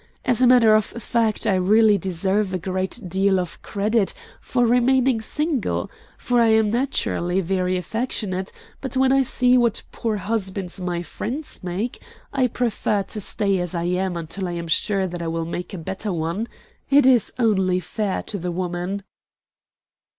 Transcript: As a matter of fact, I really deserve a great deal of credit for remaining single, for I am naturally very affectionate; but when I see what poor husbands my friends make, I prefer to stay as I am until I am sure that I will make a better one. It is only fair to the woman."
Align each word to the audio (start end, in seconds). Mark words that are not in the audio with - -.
As 0.25 0.41
a 0.41 0.47
matter 0.47 0.73
of 0.73 0.83
fact, 0.83 1.45
I 1.45 1.53
really 1.53 1.95
deserve 1.95 2.55
a 2.55 2.57
great 2.57 3.01
deal 3.07 3.39
of 3.39 3.61
credit 3.61 4.15
for 4.39 4.65
remaining 4.65 5.21
single, 5.21 5.91
for 6.17 6.41
I 6.41 6.47
am 6.47 6.69
naturally 6.69 7.39
very 7.39 7.77
affectionate; 7.77 8.51
but 8.81 8.97
when 8.97 9.11
I 9.13 9.21
see 9.21 9.59
what 9.59 9.83
poor 9.91 10.17
husbands 10.17 10.81
my 10.81 11.03
friends 11.03 11.63
make, 11.63 12.01
I 12.33 12.47
prefer 12.47 13.03
to 13.03 13.21
stay 13.21 13.59
as 13.59 13.75
I 13.75 13.83
am 13.83 14.17
until 14.17 14.47
I 14.47 14.53
am 14.53 14.67
sure 14.67 15.05
that 15.05 15.21
I 15.21 15.27
will 15.27 15.45
make 15.45 15.71
a 15.71 15.77
better 15.77 16.11
one. 16.11 16.47
It 16.89 17.05
is 17.05 17.31
only 17.37 17.79
fair 17.79 18.23
to 18.23 18.39
the 18.39 18.51
woman." 18.51 19.03